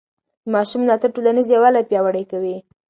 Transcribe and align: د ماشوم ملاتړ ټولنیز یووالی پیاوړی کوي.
د 0.43 0.45
ماشوم 0.53 0.81
ملاتړ 0.83 1.09
ټولنیز 1.15 1.47
یووالی 1.49 1.87
پیاوړی 1.89 2.23
کوي. 2.31 2.57